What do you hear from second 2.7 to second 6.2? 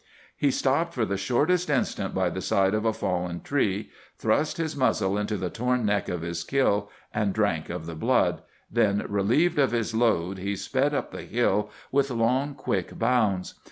of a fallen tree, thrust his muzzle into the torn neck